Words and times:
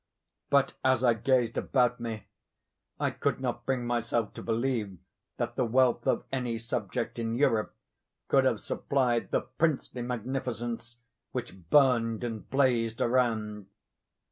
But 0.49 0.73
as 0.83 1.03
I 1.03 1.13
gazed 1.13 1.59
about 1.59 1.99
me, 1.99 2.23
I 2.99 3.11
could 3.11 3.39
not 3.39 3.67
bring 3.67 3.85
myself 3.85 4.33
to 4.33 4.41
believe 4.41 4.97
that 5.37 5.55
the 5.55 5.63
wealth 5.63 6.07
of 6.07 6.23
any 6.31 6.57
subject 6.57 7.19
in 7.19 7.35
Europe 7.35 7.75
could 8.27 8.43
have 8.45 8.61
supplied 8.61 9.29
the 9.29 9.41
princely 9.41 10.01
magnificence 10.01 10.95
which 11.33 11.69
burned 11.69 12.23
and 12.23 12.49
blazed 12.49 12.99
around. 12.99 13.67